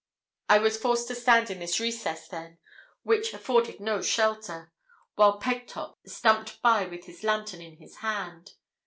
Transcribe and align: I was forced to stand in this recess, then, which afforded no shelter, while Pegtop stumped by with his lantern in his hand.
I 0.49 0.57
was 0.57 0.79
forced 0.79 1.07
to 1.09 1.15
stand 1.15 1.51
in 1.51 1.59
this 1.59 1.79
recess, 1.79 2.27
then, 2.27 2.57
which 3.03 3.35
afforded 3.35 3.79
no 3.79 4.01
shelter, 4.01 4.73
while 5.13 5.39
Pegtop 5.39 5.99
stumped 6.07 6.59
by 6.63 6.85
with 6.85 7.05
his 7.05 7.23
lantern 7.23 7.61
in 7.61 7.77
his 7.77 7.97
hand. 7.97 8.53